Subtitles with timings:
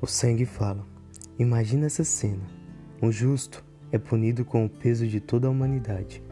[0.00, 0.86] O sangue fala.
[1.40, 2.44] Imagina essa cena.
[3.02, 6.22] Um justo é punido com o peso de toda a humanidade.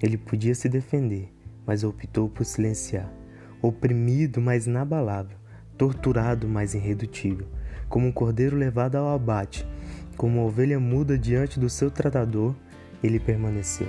[0.00, 1.28] Ele podia se defender,
[1.66, 3.12] mas optou por silenciar.
[3.60, 5.36] Oprimido, mas inabalável.
[5.76, 7.48] Torturado, mas irredutível.
[7.88, 9.66] Como um cordeiro levado ao abate,
[10.16, 12.54] como uma ovelha muda diante do seu tratador,
[13.02, 13.88] ele permaneceu.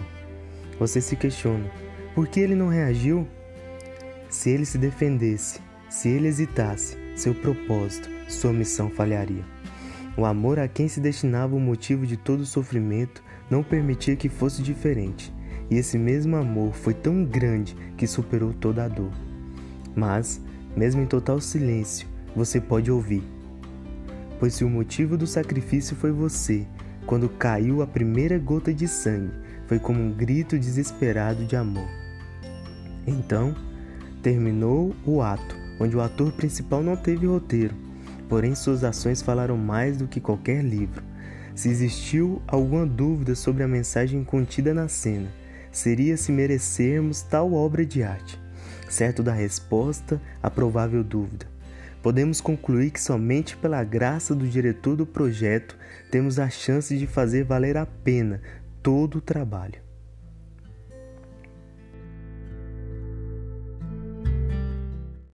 [0.80, 1.70] Você se questiona:
[2.16, 3.28] por que ele não reagiu?
[4.30, 5.60] Se ele se defendesse,
[5.90, 9.44] se ele hesitasse, seu propósito, sua missão falharia.
[10.18, 14.30] O amor a quem se destinava o motivo de todo o sofrimento não permitia que
[14.30, 15.34] fosse diferente,
[15.70, 19.12] e esse mesmo amor foi tão grande que superou toda a dor.
[19.96, 20.42] Mas,
[20.76, 23.24] mesmo em total silêncio, você pode ouvir.
[24.40, 26.66] Pois se o motivo do sacrifício foi você,
[27.06, 29.34] quando caiu a primeira gota de sangue,
[29.68, 31.88] foi como um grito desesperado de amor.
[33.08, 33.56] Então,
[34.22, 37.76] terminou o ato, onde o ator principal não teve roteiro,
[38.30, 41.04] porém suas ações falaram mais do que qualquer livro.
[41.56, 45.30] Se existiu alguma dúvida sobre a mensagem contida na cena,
[45.72, 48.40] seria se merecermos tal obra de arte.
[48.90, 51.46] Certo da resposta à provável dúvida.
[52.02, 55.78] Podemos concluir que somente pela graça do diretor do projeto
[56.10, 58.42] temos a chance de fazer valer a pena
[58.82, 59.91] todo o trabalho.